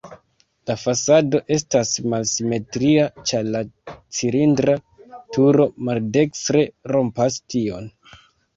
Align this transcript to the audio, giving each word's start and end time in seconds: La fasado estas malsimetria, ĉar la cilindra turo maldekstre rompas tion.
La 0.69 0.75
fasado 0.83 1.41
estas 1.57 1.91
malsimetria, 2.13 3.05
ĉar 3.33 3.45
la 3.57 3.61
cilindra 4.21 4.77
turo 5.37 5.71
maldekstre 5.91 6.67
rompas 6.97 7.41
tion. 7.55 7.91